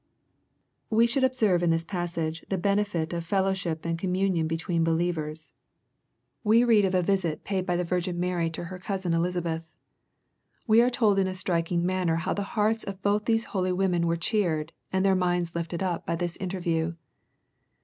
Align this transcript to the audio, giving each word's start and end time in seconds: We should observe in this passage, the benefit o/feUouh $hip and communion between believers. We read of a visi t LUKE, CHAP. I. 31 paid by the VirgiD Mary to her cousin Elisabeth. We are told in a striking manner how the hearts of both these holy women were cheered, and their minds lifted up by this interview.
We 0.89 1.05
should 1.05 1.23
observe 1.23 1.61
in 1.61 1.69
this 1.69 1.83
passage, 1.85 2.43
the 2.49 2.57
benefit 2.57 3.13
o/feUouh 3.13 3.63
$hip 3.65 3.85
and 3.85 3.99
communion 3.99 4.47
between 4.47 4.83
believers. 4.83 5.53
We 6.43 6.63
read 6.63 6.85
of 6.85 6.95
a 6.95 7.03
visi 7.03 7.05
t 7.05 7.29
LUKE, 7.33 7.35
CHAP. 7.35 7.37
I. 7.37 7.45
31 7.45 7.45
paid 7.61 7.65
by 7.67 7.75
the 7.75 7.85
VirgiD 7.85 8.15
Mary 8.15 8.49
to 8.49 8.63
her 8.63 8.79
cousin 8.79 9.13
Elisabeth. 9.13 9.67
We 10.65 10.81
are 10.81 10.89
told 10.89 11.19
in 11.19 11.27
a 11.27 11.35
striking 11.35 11.85
manner 11.85 12.15
how 12.15 12.33
the 12.33 12.41
hearts 12.57 12.83
of 12.83 13.03
both 13.03 13.25
these 13.25 13.43
holy 13.53 13.73
women 13.73 14.07
were 14.07 14.17
cheered, 14.17 14.73
and 14.91 15.05
their 15.05 15.13
minds 15.13 15.53
lifted 15.53 15.83
up 15.83 16.07
by 16.07 16.15
this 16.15 16.35
interview. 16.37 16.95